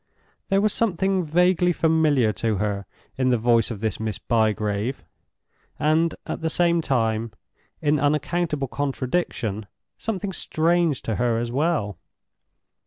There 0.49 0.61
was 0.61 0.73
something 0.73 1.23
vaguely 1.23 1.71
familiar 1.71 2.33
to 2.33 2.55
her 2.55 2.87
in 3.19 3.29
the 3.29 3.37
voice 3.37 3.69
of 3.69 3.81
this 3.81 3.99
Miss 3.99 4.17
Bygrave, 4.17 5.03
and, 5.77 6.15
at 6.25 6.41
the 6.41 6.49
same 6.49 6.81
time, 6.81 7.33
in 7.83 7.99
unaccountable 7.99 8.67
contradiction, 8.67 9.67
something 9.99 10.33
strange 10.33 11.03
to 11.03 11.17
her 11.17 11.37
as 11.37 11.51
well. 11.51 11.99